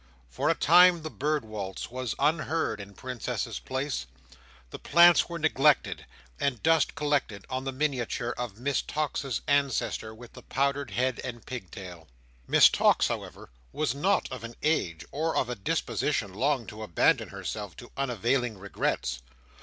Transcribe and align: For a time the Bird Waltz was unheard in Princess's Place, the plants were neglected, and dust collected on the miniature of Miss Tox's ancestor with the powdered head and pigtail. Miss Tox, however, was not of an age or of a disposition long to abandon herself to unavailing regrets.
For 0.31 0.49
a 0.49 0.55
time 0.55 1.03
the 1.03 1.11
Bird 1.11 1.45
Waltz 1.45 1.91
was 1.91 2.15
unheard 2.17 2.81
in 2.81 2.95
Princess's 2.95 3.59
Place, 3.59 4.07
the 4.71 4.79
plants 4.79 5.29
were 5.29 5.37
neglected, 5.37 6.07
and 6.39 6.63
dust 6.63 6.95
collected 6.95 7.45
on 7.51 7.65
the 7.65 7.71
miniature 7.71 8.33
of 8.35 8.57
Miss 8.57 8.81
Tox's 8.81 9.41
ancestor 9.47 10.11
with 10.11 10.33
the 10.33 10.41
powdered 10.41 10.89
head 10.89 11.21
and 11.23 11.45
pigtail. 11.45 12.07
Miss 12.47 12.67
Tox, 12.67 13.09
however, 13.09 13.51
was 13.71 13.93
not 13.93 14.27
of 14.31 14.43
an 14.43 14.55
age 14.63 15.05
or 15.11 15.35
of 15.35 15.49
a 15.49 15.55
disposition 15.55 16.33
long 16.33 16.65
to 16.65 16.81
abandon 16.81 17.29
herself 17.29 17.75
to 17.77 17.91
unavailing 17.95 18.57
regrets. 18.57 19.19